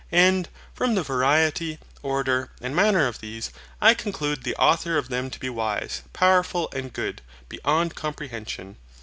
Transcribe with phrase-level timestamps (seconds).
[0.11, 5.29] AND, from the variety, order, and manner of these, I conclude THE AUTHOR OF THEM
[5.29, 8.77] TO BE WISE, POWERFUL, AND GOOD, BEYOND COMPREHENSION.